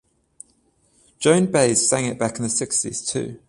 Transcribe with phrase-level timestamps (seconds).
[1.19, 3.39] Joan Baez sang it back in the sixties too.